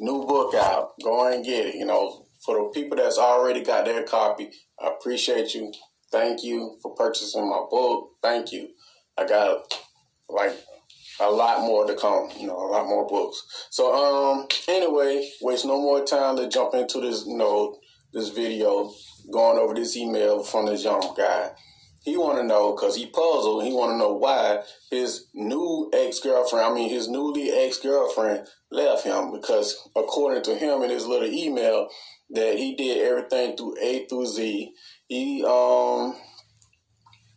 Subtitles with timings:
[0.00, 0.92] new book out.
[1.02, 1.74] Go and get it.
[1.76, 4.50] You know, for the people that's already got their copy,
[4.82, 5.72] I appreciate you.
[6.10, 8.10] Thank you for purchasing my book.
[8.22, 8.70] Thank you.
[9.16, 9.62] I got
[10.28, 10.56] like
[11.20, 13.68] a lot more to come, you know, a lot more books.
[13.70, 17.76] So um anyway, waste no more time to jump into this, you know,
[18.12, 18.90] this video,
[19.32, 21.50] going over this email from this young guy.
[22.02, 23.64] He want to know because he puzzled.
[23.64, 28.46] He want to know why his new ex girlfriend, I mean his newly ex girlfriend,
[28.70, 31.88] left him because according to him in his little email,
[32.30, 34.72] that he did everything through A through Z.
[35.08, 36.16] He um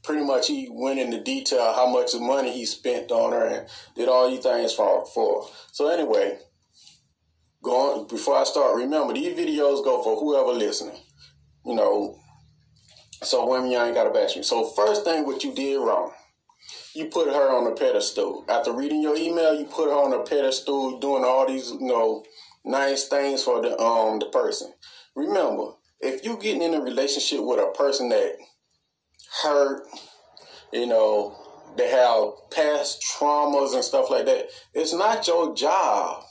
[0.04, 4.10] pretty much he went into detail how much money he spent on her and did
[4.10, 5.48] all these things for for.
[5.72, 6.38] So anyway,
[7.62, 11.00] going before I start, remember these videos go for whoever listening.
[11.66, 12.20] You know,
[13.22, 14.44] so women, y'all ain't gotta bash me.
[14.44, 16.12] So first thing, what you did wrong,
[16.96, 18.46] you put her on a pedestal.
[18.50, 22.24] After reading your email, you put her on a pedestal, doing all these you know
[22.66, 24.74] nice things for the um the person.
[25.16, 28.38] Remember, if you getting in a relationship with a person that
[29.44, 29.84] hurt,
[30.72, 31.36] you know,
[31.78, 36.24] they have past traumas and stuff like that, it's not your job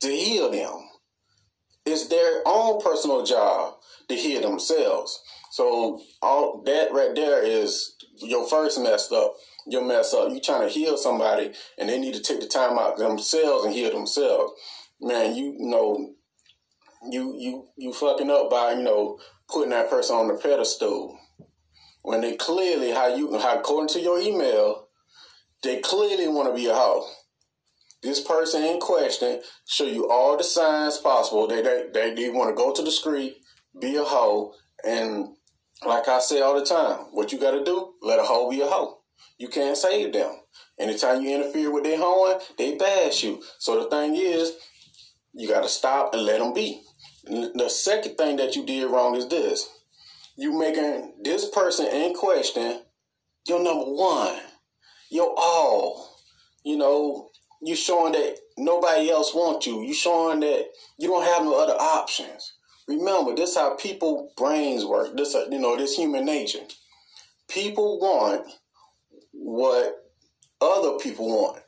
[0.00, 0.88] to heal them.
[1.84, 3.74] It's their own personal job
[4.08, 5.22] to heal themselves.
[5.56, 9.32] So all that right there is your first messed up.
[9.66, 10.30] Your mess up.
[10.30, 13.72] You trying to heal somebody, and they need to take the time out themselves and
[13.72, 14.52] heal themselves.
[15.00, 16.12] Man, you, you know,
[17.10, 19.18] you you you fucking up by you know
[19.48, 21.18] putting that person on the pedestal
[22.02, 24.88] when they clearly how you how according to your email,
[25.62, 27.08] they clearly want to be a hoe.
[28.02, 31.46] This person in question show you all the signs possible.
[31.46, 33.38] They they they, they want to go to the street,
[33.80, 34.52] be a hoe,
[34.84, 35.35] and
[35.84, 37.94] like I say all the time, what you got to do?
[38.02, 38.98] Let a hoe be a hoe.
[39.38, 40.30] You can't save them.
[40.78, 43.42] Anytime you interfere with their hoeing, they bash you.
[43.58, 44.52] So the thing is,
[45.34, 46.82] you got to stop and let them be.
[47.24, 49.68] The second thing that you did wrong is this
[50.36, 52.82] you making this person in question
[53.46, 54.38] your number one,
[55.10, 56.16] your all.
[56.64, 57.30] You know,
[57.62, 59.82] you showing that nobody else wants you.
[59.82, 60.66] You showing that
[60.98, 62.54] you don't have no other options.
[62.88, 65.16] Remember, this is how people brains work.
[65.16, 66.60] This, uh, you know, this human nature.
[67.48, 68.46] People want
[69.32, 69.94] what
[70.60, 71.62] other people want.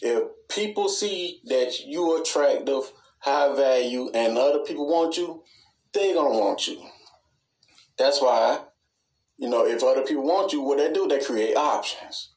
[0.00, 5.42] If people see that you are attractive, high value, and other people want you,
[5.92, 6.82] they gonna want you.
[7.96, 8.60] That's why,
[9.36, 12.32] you know, if other people want you, what they do, they create options.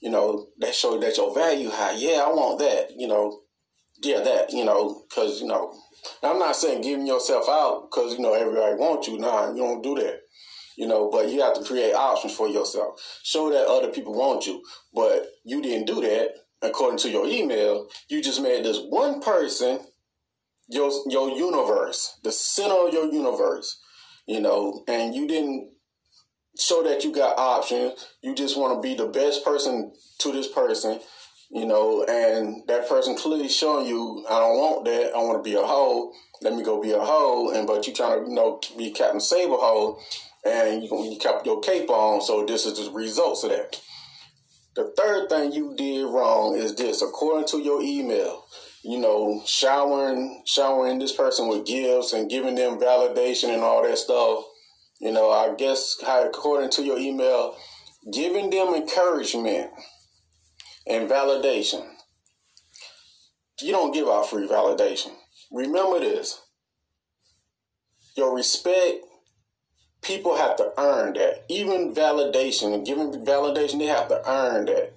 [0.00, 1.92] You know, they show that your value high.
[1.92, 2.90] Yeah, I want that.
[2.96, 3.40] You know,
[4.02, 4.52] yeah, that.
[4.52, 5.74] You know, because you know,
[6.22, 9.18] I'm not saying giving yourself out because you know everybody wants you.
[9.18, 10.20] Nah, you don't do that.
[10.76, 13.00] You know, but you have to create options for yourself.
[13.22, 14.62] Show that other people want you,
[14.94, 16.30] but you didn't do that.
[16.62, 19.80] According to your email, you just made this one person
[20.68, 23.80] your your universe, the center of your universe
[24.30, 25.72] you know, and you didn't
[26.56, 28.06] show that you got options.
[28.22, 31.00] You just want to be the best person to this person,
[31.50, 35.12] you know, and that person clearly showing you, I don't want that.
[35.14, 36.12] I want to be a hoe.
[36.42, 37.50] Let me go be a hoe.
[37.50, 39.98] And but you trying to, you know, be Captain Save-a-hoe,
[40.44, 42.22] and you you kept your cape on.
[42.22, 43.80] So this is the results of that.
[44.76, 48.44] The third thing you did wrong is this, according to your email
[48.82, 53.98] you know, showering showering this person with gifts and giving them validation and all that
[53.98, 54.44] stuff.
[55.00, 57.56] You know, I guess according to your email,
[58.12, 59.70] giving them encouragement
[60.90, 61.86] and validation.
[63.60, 65.12] You don't give out free validation.
[65.52, 66.40] Remember this.
[68.16, 69.04] Your respect,
[70.02, 71.44] people have to earn that.
[71.48, 74.94] Even validation and giving validation, they have to earn that.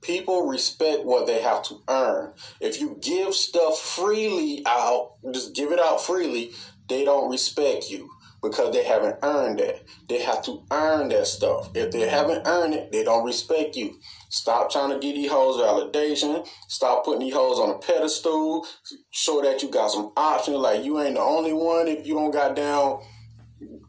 [0.00, 2.32] People respect what they have to earn.
[2.60, 6.52] If you give stuff freely out, just give it out freely,
[6.88, 8.10] they don't respect you
[8.42, 9.84] because they haven't earned that.
[10.08, 11.70] They have to earn that stuff.
[11.74, 13.98] If they haven't earned it, they don't respect you.
[14.30, 16.46] Stop trying to get these hoes validation.
[16.68, 18.66] Stop putting these hoes on a pedestal.
[19.10, 20.56] Show that you got some options.
[20.56, 21.86] Like you ain't the only one.
[21.86, 23.02] If you don't got down,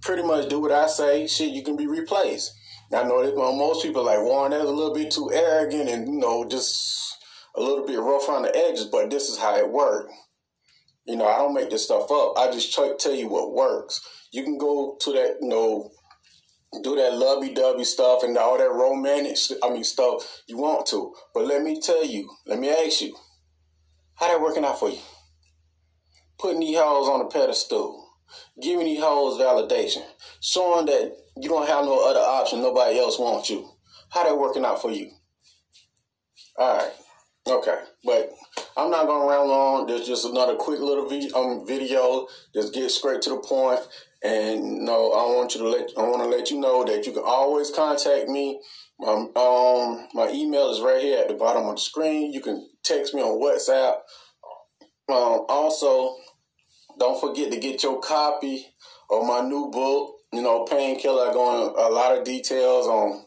[0.01, 1.25] pretty much do what I say.
[1.25, 2.53] Shit, you can be replaced.
[2.93, 4.51] I know that most people like Warren.
[4.51, 7.17] That's a little bit too arrogant and you know just
[7.55, 8.85] a little bit rough on the edges.
[8.85, 10.13] But this is how it works.
[11.05, 12.33] You know, I don't make this stuff up.
[12.37, 14.01] I just try, tell you what works.
[14.31, 15.91] You can go to that, you know,
[16.81, 21.13] do that lovey-dovey stuff and all that romantic, I mean, stuff you want to.
[21.33, 23.15] But let me tell you, let me ask you,
[24.15, 24.99] how that working out for you?
[26.39, 28.09] Putting these hoes on a pedestal,
[28.61, 30.03] giving these hoes validation,
[30.41, 32.61] showing that you don't have no other option.
[32.61, 33.69] Nobody else wants you.
[34.09, 35.11] How that working out for you?
[36.57, 36.91] All right.
[37.47, 37.79] Okay.
[38.03, 38.31] But
[38.75, 39.87] I'm not gonna ramble on.
[39.87, 42.27] There's just another quick little video, um, video.
[42.53, 43.79] Just get straight to the point.
[44.23, 47.11] And no, I want you to let I want to let you know that you
[47.11, 48.61] can always contact me.
[48.99, 52.31] My um my email is right here at the bottom of the screen.
[52.31, 53.97] You can text me on WhatsApp.
[55.09, 56.15] Um, also,
[56.97, 58.65] don't forget to get your copy
[59.11, 60.13] of my new book.
[60.31, 61.33] You know, Painkiller.
[61.33, 63.25] Going a lot of details on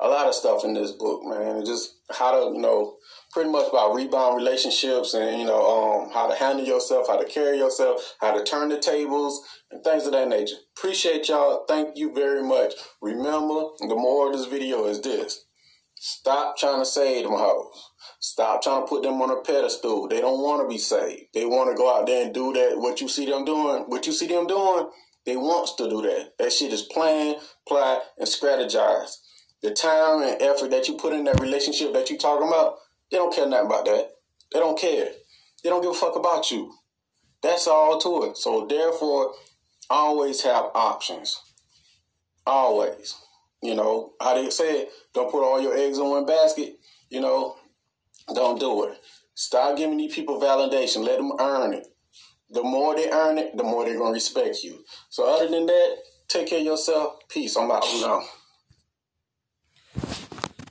[0.00, 1.64] a lot of stuff in this book, man.
[1.64, 2.96] Just how to you know
[3.32, 7.28] pretty much about rebound relationships and you know um, how to handle yourself, how to
[7.28, 10.56] carry yourself, how to turn the tables, and things of that nature.
[10.76, 11.64] Appreciate y'all.
[11.68, 12.74] Thank you very much.
[13.00, 15.44] Remember, the more of this video is this:
[15.94, 17.90] stop trying to save them hoes.
[18.22, 20.06] Stop trying to put them on a pedestal.
[20.06, 21.28] They don't want to be saved.
[21.32, 22.72] They want to go out there and do that.
[22.76, 24.90] What you see them doing, what you see them doing,
[25.24, 26.32] they wants to do that.
[26.38, 27.36] That shit is plan,
[27.66, 29.16] plot, and strategize.
[29.62, 32.76] The time and effort that you put in that relationship that you talking about,
[33.10, 34.12] they don't care nothing about that.
[34.52, 35.10] They don't care.
[35.62, 36.72] They don't give a fuck about you.
[37.42, 38.36] That's all to it.
[38.36, 39.34] So therefore,
[39.88, 41.40] always have options.
[42.46, 43.16] Always.
[43.62, 46.76] You know, how they say don't put all your eggs in one basket.
[47.10, 47.56] You know,
[48.34, 48.98] don't do it.
[49.34, 51.04] Stop giving these people validation.
[51.04, 51.86] Let them earn it.
[52.50, 54.84] The more they earn it, the more they're to respect you.
[55.08, 55.96] So other than that,
[56.28, 57.18] take care of yourself.
[57.28, 57.56] Peace.
[57.56, 57.84] I'm out.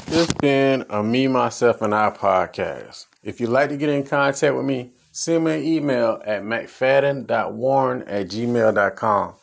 [0.10, 3.06] This been a Me, Myself, and I podcast.
[3.24, 8.02] If you'd like to get in contact with me, send me an email at mcfadden.warren
[8.08, 9.36] at gmail.com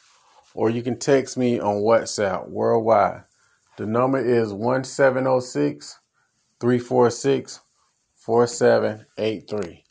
[0.55, 3.23] or you can text me on WhatsApp worldwide.
[3.77, 6.01] The number is 1706
[6.59, 7.61] 346
[8.17, 9.85] 4783.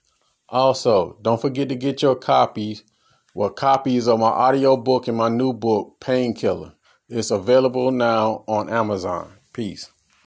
[0.50, 2.84] Also, don't forget to get your copies,
[3.34, 6.74] well, copies of my audio book and my new book, Painkiller.
[7.08, 9.32] It's available now on Amazon.
[9.54, 9.90] Peace.